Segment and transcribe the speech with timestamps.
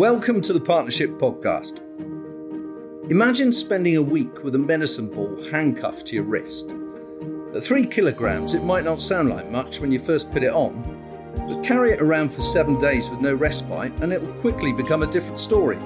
[0.00, 1.80] Welcome to the Partnership Podcast.
[3.10, 6.74] Imagine spending a week with a medicine ball handcuffed to your wrist.
[7.54, 11.36] At three kilograms, it might not sound like much when you first put it on,
[11.46, 15.06] but carry it around for seven days with no respite and it'll quickly become a
[15.06, 15.76] different story.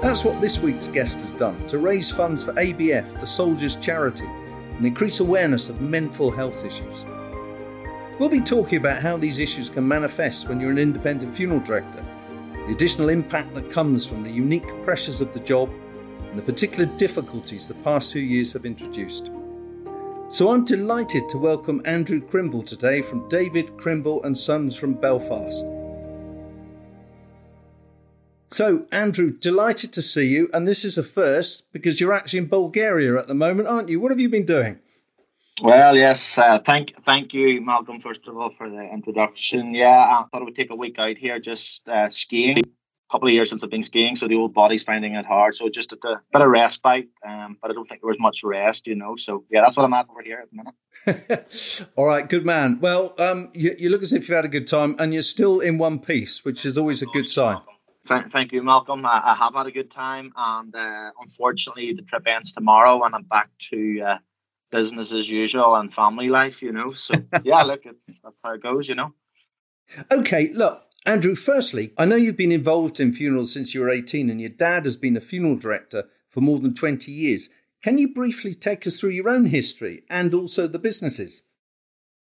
[0.00, 4.24] That's what this week's guest has done to raise funds for ABF, the Soldiers Charity,
[4.24, 7.04] and increase awareness of mental health issues.
[8.18, 12.02] We'll be talking about how these issues can manifest when you're an independent funeral director,
[12.66, 15.70] the additional impact that comes from the unique pressures of the job,
[16.30, 19.30] and the particular difficulties the past few years have introduced.
[20.28, 25.66] So I'm delighted to welcome Andrew Crymble today from David Crymble and Sons from Belfast.
[28.48, 30.48] So, Andrew, delighted to see you.
[30.54, 34.00] And this is a first because you're actually in Bulgaria at the moment, aren't you?
[34.00, 34.78] What have you been doing?
[35.62, 36.36] Well, yes.
[36.36, 38.00] Uh, thank, thank you, Malcolm.
[38.00, 39.74] First of all, for the introduction.
[39.74, 42.58] Yeah, I thought I would take a week out here just uh, skiing.
[42.58, 42.62] A
[43.12, 45.56] couple of years since I've been skiing, so the old body's finding it hard.
[45.56, 45.96] So just a
[46.32, 49.14] bit of respite, um, but I don't think there was much rest, you know.
[49.14, 51.88] So yeah, that's what I'm at over here at the minute.
[51.96, 52.80] all right, good man.
[52.80, 55.60] Well, um, you, you look as if you've had a good time, and you're still
[55.60, 57.58] in one piece, which is always a good sign.
[58.06, 59.06] Thank, thank you, Malcolm.
[59.06, 63.14] I, I, have had a good time, and uh, unfortunately, the trip ends tomorrow, and
[63.14, 64.18] I'm back to uh,
[64.74, 66.60] business as usual and family life.
[66.60, 68.88] You know, so yeah, look, it's that's how it goes.
[68.88, 69.14] You know.
[70.12, 71.34] Okay, look, Andrew.
[71.34, 74.84] Firstly, I know you've been involved in funerals since you were 18, and your dad
[74.84, 77.50] has been a funeral director for more than 20 years.
[77.82, 81.44] Can you briefly take us through your own history and also the businesses?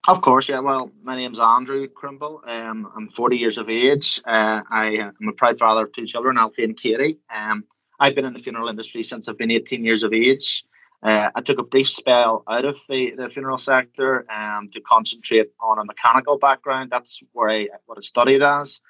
[0.09, 0.61] Of course, yeah.
[0.61, 2.41] Well, my name's Andrew Crymble.
[2.49, 4.21] Um, I'm 40 years of age.
[4.27, 7.19] Uh, I am a proud father of two children, Alfie and Katie.
[7.35, 7.65] Um,
[8.01, 10.65] I've been in the funeral industry since I've been 18 years of age.
[11.03, 15.49] Uh, I took a brief spell out of the, the funeral sector um, to concentrate
[15.61, 16.91] on a mechanical background.
[16.91, 18.81] That's where I what I studied as.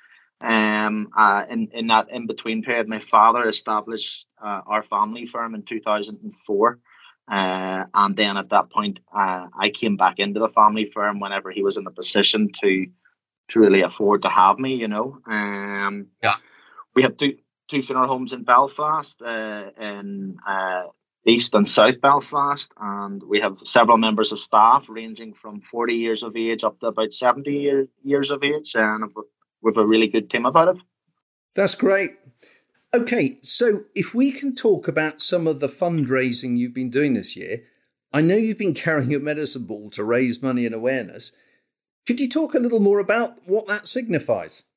[0.40, 5.54] Um, uh, in in that in between period, my father established uh, our family firm
[5.54, 6.78] in 2004.
[7.30, 11.50] Uh, and then at that point, uh, I came back into the family firm whenever
[11.50, 12.86] he was in the position to
[13.50, 14.74] to really afford to have me.
[14.74, 16.34] You know, um, yeah.
[16.96, 17.36] We have two
[17.68, 20.84] two funeral homes in Belfast, uh, in uh,
[21.26, 26.22] East and South Belfast, and we have several members of staff ranging from forty years
[26.22, 29.12] of age up to about seventy year, years of age, and
[29.60, 30.82] we've a really good team about it.
[31.54, 32.12] That's great.
[32.94, 37.36] Okay, so if we can talk about some of the fundraising you've been doing this
[37.36, 37.64] year,
[38.12, 41.36] I know you've been carrying a medicine ball to raise money and awareness.
[42.06, 44.69] Could you talk a little more about what that signifies?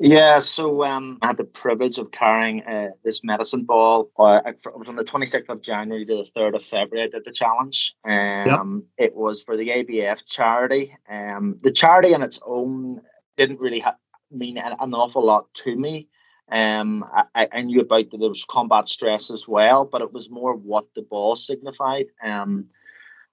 [0.00, 4.10] Yeah, so um, I had the privilege of carrying uh, this medicine ball.
[4.16, 7.08] Uh, it was on the 26th of January to the 3rd of February.
[7.08, 7.96] I did the challenge.
[8.04, 9.08] Um, yep.
[9.08, 10.96] It was for the ABF charity.
[11.10, 13.00] Um, the charity on its own
[13.36, 13.96] didn't really ha-
[14.30, 16.06] mean an, an awful lot to me.
[16.50, 17.04] Um,
[17.34, 20.54] I, I knew about that there was combat stress as well, but it was more
[20.54, 22.06] what the ball signified.
[22.22, 22.68] Um,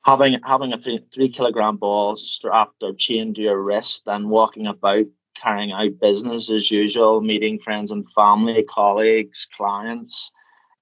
[0.03, 4.67] having having a three, three kilogram ball strapped or chained to your wrist and walking
[4.67, 5.05] about
[5.35, 10.31] carrying out business as usual, meeting friends and family, colleagues, clients.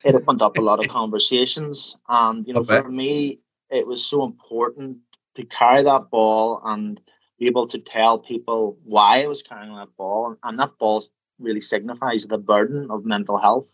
[0.04, 2.82] It opened up a lot of conversations, and you know, okay.
[2.82, 4.98] for me, it was so important
[5.36, 7.00] to carry that ball and
[7.40, 11.04] be able to tell people why I was carrying that ball, and that ball
[11.40, 13.74] really signifies the burden of mental health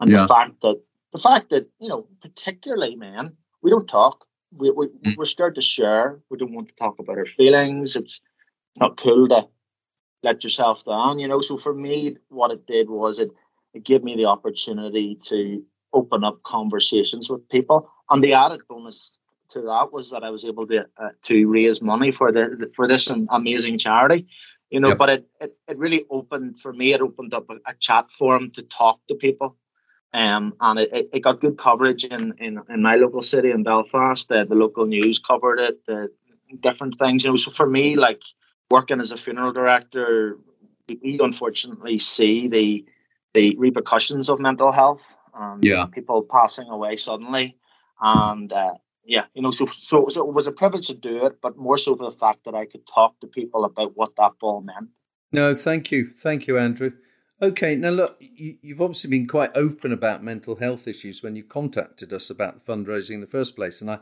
[0.00, 0.22] and yeah.
[0.22, 0.80] the fact that
[1.12, 3.32] the fact that you know particularly man
[3.62, 5.16] we don't talk we, we, mm.
[5.16, 8.20] we're scared to share we don't want to talk about our feelings it's
[8.78, 9.46] not cool to
[10.22, 13.30] let yourself down you know so for me what it did was it
[13.74, 15.62] it gave me the opportunity to
[15.92, 19.18] open up conversations with people and the added bonus
[19.48, 22.88] to that was that I was able to uh, to raise money for the for
[22.88, 24.26] this amazing charity
[24.72, 24.98] you know, yep.
[24.98, 28.50] but it, it, it really opened for me, it opened up a, a chat forum
[28.52, 29.54] to talk to people.
[30.14, 34.26] Um, and it, it got good coverage in, in, in my local city in Belfast.
[34.30, 36.10] The, the local news covered it, the
[36.60, 37.22] different things.
[37.22, 38.22] You know, so for me, like
[38.70, 40.38] working as a funeral director,
[40.88, 42.84] we unfortunately see the
[43.34, 45.16] the repercussions of mental health.
[45.34, 47.56] Um, yeah, people passing away suddenly,
[48.00, 48.74] and uh,
[49.04, 51.78] yeah, you know, so, so so it was a privilege to do it, but more
[51.78, 54.90] so for the fact that I could talk to people about what that ball meant.
[55.32, 56.92] No, thank you, thank you, Andrew.
[57.40, 61.42] Okay, now look, you, have obviously been quite open about mental health issues when you
[61.42, 63.98] contacted us about fundraising in the first place, and I,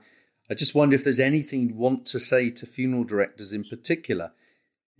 [0.50, 4.32] I just wonder if there's anything you want to say to funeral directors in particular.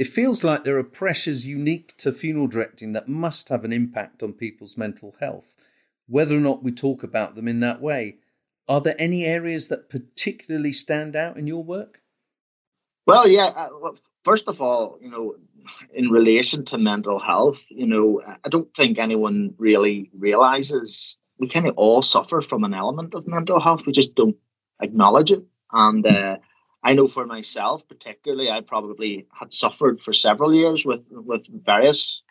[0.01, 4.23] It feels like there are pressures unique to funeral directing that must have an impact
[4.23, 5.55] on people's mental health,
[6.09, 8.17] whether or not we talk about them in that way.
[8.67, 12.01] Are there any areas that particularly stand out in your work?
[13.07, 13.49] Well, yeah.
[13.55, 13.69] Uh,
[14.25, 15.35] first of all, you know,
[15.93, 21.69] in relation to mental health, you know, I don't think anyone really realizes we kind
[21.69, 23.87] of all suffer from an element of mental health.
[23.87, 24.37] We just don't
[24.81, 25.45] acknowledge it.
[25.73, 26.39] And uh,
[26.83, 32.23] I know for myself, particularly, I probably had suffered for several years with with various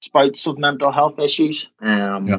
[0.00, 1.68] spouts of mental health issues.
[1.80, 2.38] Um, yeah.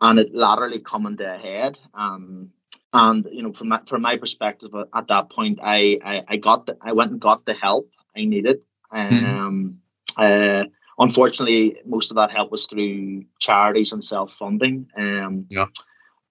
[0.00, 1.78] And it laterally coming to a head.
[1.94, 2.50] Um,
[2.92, 6.66] and you know, from my, from my perspective, at that point, I I, I got
[6.66, 8.58] the, I went and got the help I needed.
[8.90, 9.24] Hmm.
[9.24, 9.78] Um,
[10.18, 10.64] mm.
[10.64, 10.66] uh,
[10.98, 14.86] unfortunately, most of that help was through charities and self funding.
[14.96, 15.66] Um, yeah.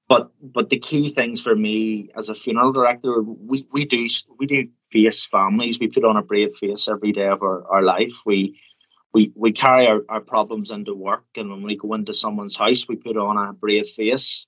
[0.09, 4.07] But but the key things for me as a funeral director, we, we do
[4.39, 5.79] we do face families.
[5.79, 8.15] We put on a brave face every day of our, our life.
[8.25, 8.59] We
[9.13, 12.87] we we carry our, our problems into work and when we go into someone's house
[12.87, 14.45] we put on a brave face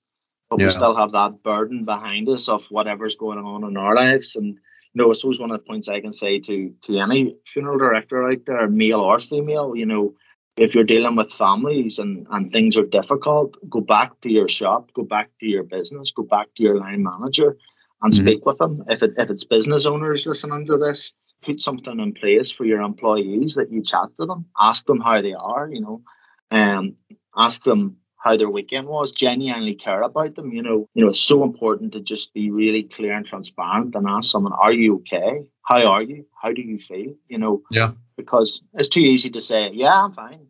[0.48, 0.66] but yeah.
[0.66, 4.58] we still have that burden behind us of whatever's going on in our lives and
[4.92, 7.78] you know, I suppose one of the points I can say to to any funeral
[7.78, 10.14] director out there, male or female, you know,
[10.60, 14.92] if you're dealing with families and, and things are difficult, go back to your shop,
[14.92, 17.56] go back to your business, go back to your line manager
[18.02, 18.22] and mm-hmm.
[18.22, 18.84] speak with them.
[18.86, 22.82] If it if it's business owners listening to this, put something in place for your
[22.82, 26.02] employees that you chat to them, ask them how they are, you know,
[26.50, 26.96] and um,
[27.34, 30.52] ask them how their weekend was, genuinely care about them.
[30.52, 34.06] You know, you know, it's so important to just be really clear and transparent and
[34.06, 35.46] ask someone, "Are you okay?
[35.62, 36.26] How are you?
[36.42, 40.12] How do you feel?" You know, yeah, because it's too easy to say, "Yeah, I'm
[40.12, 40.49] fine,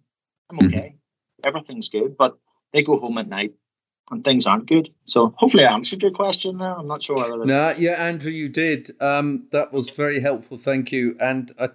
[0.50, 0.66] I'm mm-hmm.
[0.66, 1.48] okay, mm-hmm.
[1.48, 2.38] everything's good," but
[2.72, 3.52] they go home at night
[4.10, 4.90] and things aren't good.
[5.04, 6.76] So hopefully I answered your question there.
[6.76, 7.44] I'm not sure whether.
[7.44, 8.90] No, yeah, Andrew, you did.
[9.00, 10.56] Um, that was very helpful.
[10.56, 11.16] Thank you.
[11.20, 11.68] And I,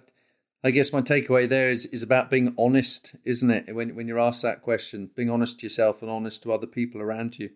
[0.62, 3.74] I guess my takeaway there is is about being honest, isn't it?
[3.74, 7.00] When when you're asked that question, being honest to yourself and honest to other people
[7.00, 7.50] around you.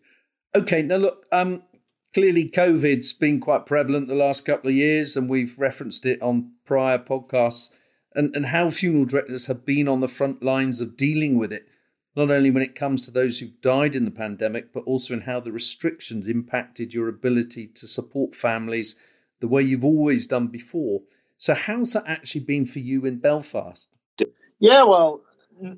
[0.57, 1.63] Okay, now look, um,
[2.13, 6.53] clearly COVID's been quite prevalent the last couple of years, and we've referenced it on
[6.65, 7.71] prior podcasts,
[8.15, 11.69] and, and how funeral directors have been on the front lines of dealing with it,
[12.17, 15.23] not only when it comes to those who've died in the pandemic, but also in
[15.23, 18.99] how the restrictions impacted your ability to support families
[19.41, 21.01] the way you've always done before.
[21.39, 23.91] So, how's that actually been for you in Belfast?
[24.59, 25.23] Yeah, well,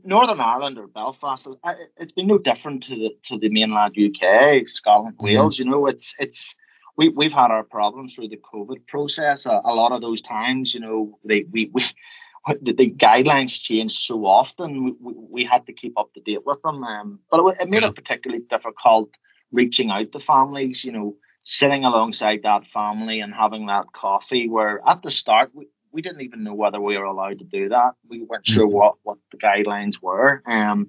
[0.05, 1.47] Northern Ireland or Belfast,
[1.97, 5.27] it's been no different to the to the mainland UK, Scotland, mm-hmm.
[5.27, 5.59] Wales.
[5.59, 6.57] You know, it's it's
[6.97, 9.47] we we've had our problems through the COVID process.
[9.47, 11.83] A, a lot of those times, you know, they we we.
[12.47, 16.45] The, the guidelines change so often, we, we, we, had to keep up to date
[16.45, 16.83] with them.
[16.83, 19.11] Um, but it, it made it particularly difficult
[19.53, 20.85] reaching out to families.
[20.85, 25.67] You know, sitting alongside that family and having that coffee where at the start we,
[25.91, 28.77] we didn't even know whether we were allowed to do that we weren't sure mm-hmm.
[28.77, 30.89] what what the guidelines were um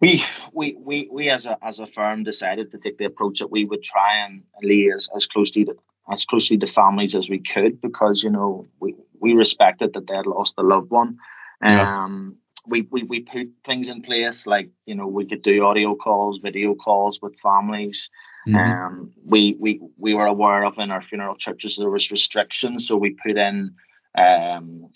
[0.00, 3.50] we we we we as a as a firm decided to take the approach that
[3.50, 5.76] we would try and liaise as closely to,
[6.10, 10.16] as closely to families as we could because you know we we respected that they
[10.16, 11.16] had lost a loved one
[11.62, 12.36] um
[12.66, 16.38] we, we we put things in place like you know we could do audio calls
[16.38, 18.10] video calls with families
[18.46, 18.56] Mm-hmm.
[18.56, 22.96] Um, we we we were aware of in our funeral churches there was restrictions, so
[22.96, 23.74] we put in
[24.16, 24.86] um,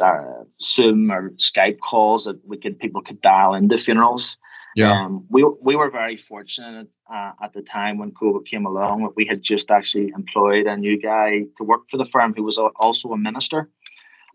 [0.00, 4.36] uh, Zoom or Skype calls that we could people could dial into funerals.
[4.76, 4.92] Yeah.
[4.92, 9.26] Um, we we were very fortunate uh, at the time when COVID came along we
[9.26, 13.12] had just actually employed a new guy to work for the firm who was also
[13.12, 13.68] a minister,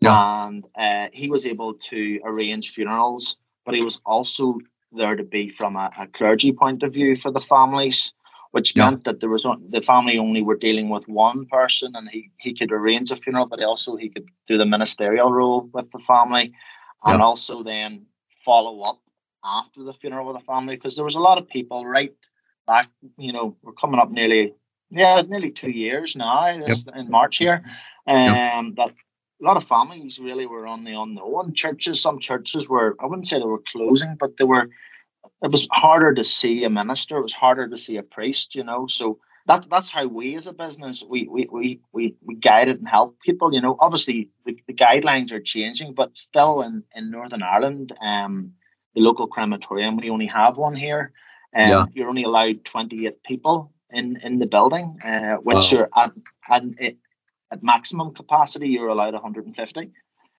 [0.02, 0.46] yeah.
[0.46, 4.58] and uh, he was able to arrange funerals, but he was also
[4.92, 8.14] there to be from a, a clergy point of view for the families
[8.56, 8.88] which yeah.
[8.88, 12.54] meant that there was the family only were dealing with one person, and he he
[12.54, 16.52] could arrange a funeral, but also he could do the ministerial role with the family,
[17.06, 17.12] yeah.
[17.12, 18.98] and also then follow up
[19.46, 22.14] after the funeral with the family because there was a lot of people right
[22.66, 22.88] back.
[23.16, 24.54] You know, we're coming up nearly
[24.90, 26.96] yeah nearly two years now this, yep.
[26.96, 27.62] in March here,
[28.06, 28.88] and um, yep.
[28.88, 28.94] that
[29.40, 31.54] a lot of families really were on the unknown.
[31.54, 34.70] Churches, some churches were, I wouldn't say they were closing, but they were
[35.42, 37.18] it was harder to see a minister.
[37.18, 38.54] It was harder to see a priest.
[38.54, 42.34] You know, so that's that's how we as a business we we we we, we
[42.34, 43.52] guided and help people.
[43.52, 48.52] You know, obviously the, the guidelines are changing, but still in in Northern Ireland, um,
[48.96, 51.12] the local crematorium we only have one here.
[51.54, 51.84] Um, yeah.
[51.92, 55.86] You're only allowed 28 people in in the building, uh, which wow.
[55.94, 56.12] are at,
[56.80, 56.94] at
[57.52, 58.68] at maximum capacity.
[58.70, 59.92] You're allowed 150.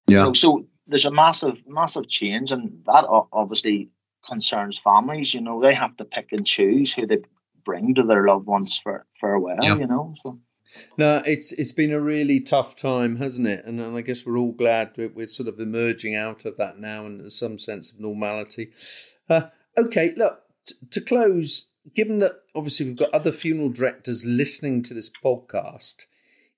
[0.07, 0.25] Yeah.
[0.25, 3.89] So, so there's a massive massive change, and that obviously
[4.27, 5.33] concerns families.
[5.33, 7.19] You know, they have to pick and choose who they
[7.63, 9.57] bring to their loved ones for farewell.
[9.61, 9.79] Yep.
[9.79, 10.39] You know, so.
[10.97, 13.65] No, it's it's been a really tough time, hasn't it?
[13.65, 16.77] And, and I guess we're all glad we're, we're, sort of emerging out of that
[16.77, 18.71] now and some sense of normality.
[19.29, 21.71] Uh, okay, look t- to close.
[21.95, 26.05] Given that obviously we've got other funeral directors listening to this podcast,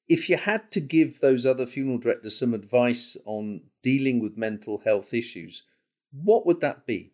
[0.07, 4.79] if you had to give those other funeral directors some advice on dealing with mental
[4.79, 5.63] health issues,
[6.11, 7.11] what would that be?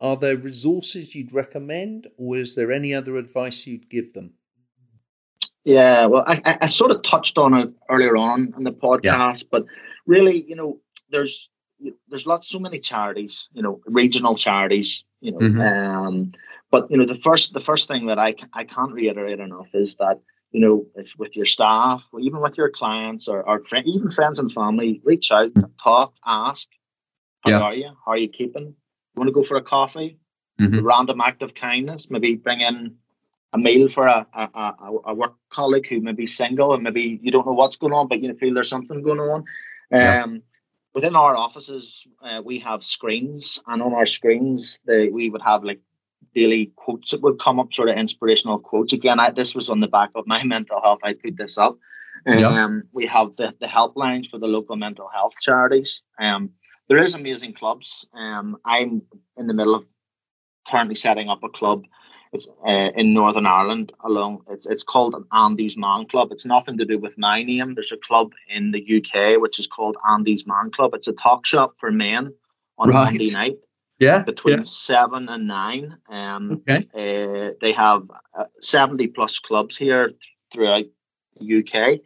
[0.00, 4.34] Are there resources you'd recommend, or is there any other advice you'd give them?
[5.64, 9.48] Yeah, well, I, I sort of touched on it earlier on in the podcast, yeah.
[9.50, 9.64] but
[10.06, 11.48] really, you know, there's
[12.08, 15.60] there's lots so many charities, you know, regional charities, you know, mm-hmm.
[15.60, 16.32] um,
[16.70, 19.94] but you know, the first the first thing that I I can't reiterate enough is
[19.96, 20.20] that
[20.52, 24.10] you know, if with your staff, or even with your clients or, or friend, even
[24.10, 25.50] friends and family, reach out,
[25.82, 26.68] talk, ask,
[27.40, 27.60] how yeah.
[27.60, 27.90] are you?
[28.04, 28.66] How are you keeping?
[28.66, 30.18] You want to go for a coffee?
[30.60, 30.78] Mm-hmm.
[30.78, 32.96] A random act of kindness, maybe bring in
[33.52, 37.20] a meal for a, a, a, a, work colleague who may be single and maybe
[37.22, 39.44] you don't know what's going on, but you feel there's something going on.
[39.90, 40.22] Yeah.
[40.22, 40.42] Um,
[40.94, 45.64] within our offices, uh, we have screens, and on our screens, they, we would have
[45.64, 45.80] like
[46.34, 48.92] daily quotes that would come up, sort of inspirational quotes.
[48.92, 51.00] Again, I, this was on the back of my mental health.
[51.02, 51.78] I put this up.
[52.26, 52.46] Yeah.
[52.46, 56.02] Um, we have the, the helplines for the local mental health charities.
[56.20, 56.50] Um,
[56.88, 58.06] there is amazing clubs.
[58.14, 59.02] Um, I'm
[59.36, 59.84] in the middle of
[60.68, 61.84] currently setting up a club.
[62.32, 63.92] It's uh, in Northern Ireland.
[64.04, 66.32] Along, it's it's called an Andy's Man Club.
[66.32, 67.74] It's nothing to do with my name.
[67.74, 70.94] There's a club in the UK which is called Andy's Man Club.
[70.94, 72.32] It's a talk shop for men
[72.78, 73.04] on right.
[73.04, 73.58] Monday night
[74.02, 74.62] yeah between yeah.
[74.62, 76.80] seven and nine um okay.
[76.94, 80.12] uh, they have uh, 70 plus clubs here
[80.52, 80.84] throughout
[81.38, 82.00] the uk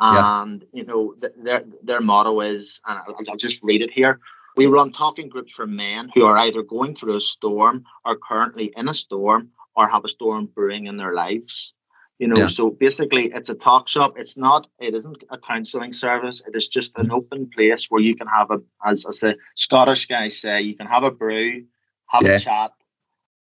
[0.00, 0.78] and yeah.
[0.78, 4.20] you know th- their their motto is and I'll, I'll just read it here
[4.56, 8.72] we run talking groups for men who are either going through a storm or currently
[8.76, 11.74] in a storm or have a storm brewing in their lives
[12.18, 12.46] you know yeah.
[12.46, 16.66] so basically it's a talk shop it's not it isn't a counseling service it is
[16.66, 20.60] just an open place where you can have a as, as the scottish guys say
[20.60, 21.64] you can have a brew
[22.08, 22.32] have yeah.
[22.32, 22.72] a chat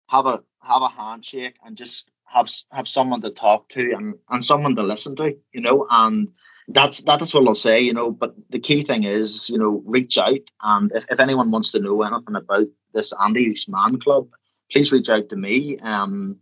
[0.10, 4.44] have a have a handshake and just have have someone to talk to and and
[4.44, 6.30] someone to listen to you know and
[6.70, 8.12] that's that's what I'll say, you know.
[8.12, 11.80] But the key thing is, you know, reach out and if, if anyone wants to
[11.80, 14.30] know anything about this Andy's Man Club,
[14.74, 15.78] please reach out to me.
[15.78, 16.38] Um,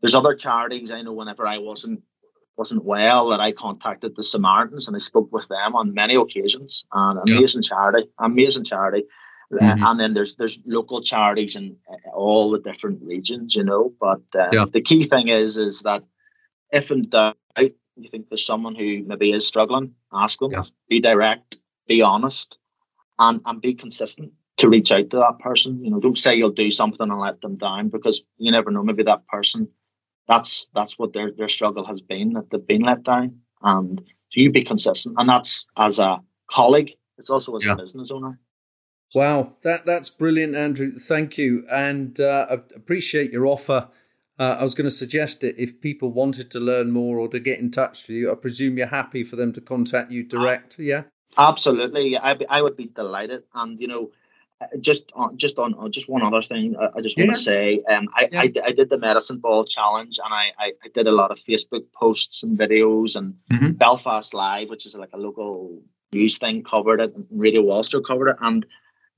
[0.00, 1.12] there's other charities I know.
[1.12, 2.02] Whenever I wasn't
[2.56, 6.84] wasn't well, that I contacted the Samaritans and I spoke with them on many occasions.
[6.92, 7.68] And amazing yeah.
[7.68, 9.04] charity, amazing charity.
[9.52, 9.82] Uh, mm-hmm.
[9.82, 13.92] Uh, and then there's there's local charities in uh, all the different regions, you know.
[14.00, 14.64] But uh, yeah.
[14.72, 16.02] the key thing is is that
[16.72, 20.50] if in doubt, you think there's someone who maybe is struggling, ask them.
[20.52, 20.64] Yeah.
[20.88, 21.56] Be direct,
[21.86, 22.58] be honest,
[23.18, 25.82] and and be consistent to reach out to that person.
[25.84, 28.82] You know, don't say you'll do something and let them down because you never know.
[28.82, 29.68] Maybe that person
[30.28, 33.40] that's that's what their their struggle has been that they've been let down.
[33.62, 35.16] And so you be consistent.
[35.18, 37.72] And that's as a colleague it's also as yeah.
[37.72, 38.38] a business owner.
[39.14, 39.54] Wow.
[39.62, 40.92] That that's brilliant andrew.
[40.92, 41.66] Thank you.
[41.70, 43.88] And uh, i appreciate your offer.
[44.38, 47.40] Uh, i was going to suggest it if people wanted to learn more or to
[47.40, 48.30] get in touch with you.
[48.30, 51.04] I presume you're happy for them to contact you direct yeah?
[51.36, 52.16] Absolutely.
[52.16, 53.42] I, I would be delighted.
[53.54, 54.10] And you know
[54.80, 57.80] just on just on, on just one other thing I, I just want to say
[57.88, 58.40] um I, yeah.
[58.40, 61.38] I, I did the medicine ball challenge and I, I, I did a lot of
[61.38, 63.72] Facebook posts and videos and mm-hmm.
[63.72, 65.80] Belfast Live which is like a local
[66.12, 68.66] news thing covered it and Radio Ulster covered it and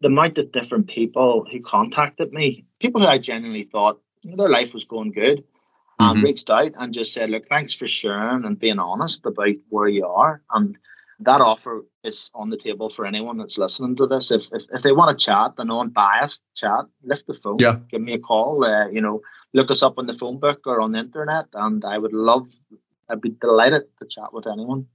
[0.00, 4.36] the amount of different people who contacted me people who I genuinely thought you know,
[4.36, 6.16] their life was going good mm-hmm.
[6.16, 9.88] and reached out and just said look thanks for sharing and being honest about where
[9.88, 10.76] you are and
[11.20, 14.30] that offer is on the table for anyone that's listening to this.
[14.30, 17.76] If if, if they want to chat, a non-biased chat, lift the phone, yeah.
[17.90, 18.64] give me a call.
[18.64, 19.20] Uh, you know,
[19.52, 22.48] look us up on the phone book or on the internet, and I would love,
[23.08, 24.86] I'd be delighted to chat with anyone.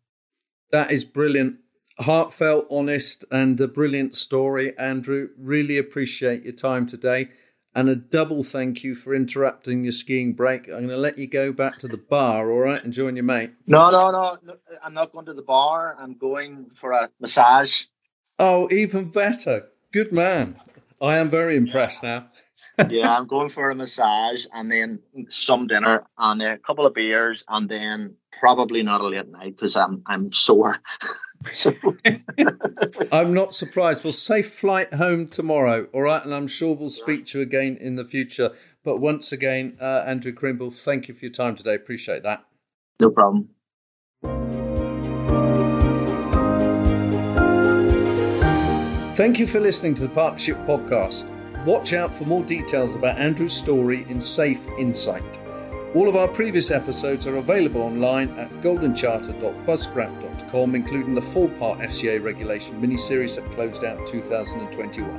[0.71, 1.57] That is brilliant,
[1.99, 5.29] heartfelt, honest, and a brilliant story, Andrew.
[5.37, 7.29] Really appreciate your time today.
[7.75, 10.67] And a double thank you for interrupting your skiing break.
[10.67, 13.25] I'm going to let you go back to the bar, all right, and join your
[13.25, 13.51] mate.
[13.67, 14.55] No, no, no, no.
[14.81, 15.97] I'm not going to the bar.
[15.99, 17.83] I'm going for a massage.
[18.39, 19.67] Oh, even better.
[19.91, 20.55] Good man.
[21.01, 22.29] I am very impressed now.
[22.89, 27.43] yeah, I'm going for a massage and then some dinner and a couple of beers
[27.49, 30.77] and then probably not a late night because I'm I'm sore.
[33.11, 34.03] I'm not surprised.
[34.03, 36.23] Well, safe flight home tomorrow, all right?
[36.23, 37.31] And I'm sure we'll speak yes.
[37.31, 38.51] to you again in the future.
[38.83, 41.75] But once again, uh, Andrew Crymble, thank you for your time today.
[41.75, 42.45] Appreciate that.
[42.99, 43.49] No problem.
[49.15, 51.31] Thank you for listening to the Partnership Podcast.
[51.65, 55.41] Watch out for more details about Andrew's story in SAIF Insight.
[55.95, 62.23] All of our previous episodes are available online at goldencharter.buzzsprout.com, including the four part FCA
[62.23, 65.09] regulation mini series that closed out 2021.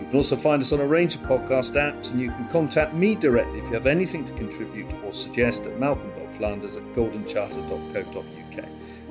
[0.00, 2.94] You can also find us on a range of podcast apps, and you can contact
[2.94, 8.64] me directly if you have anything to contribute or suggest at malcolm.flanders at goldencharter.co.uk.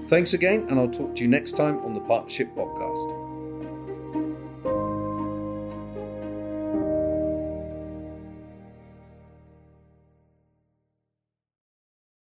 [0.07, 3.20] Thanks again, and I'll talk to you next time on the Partnership Podcast.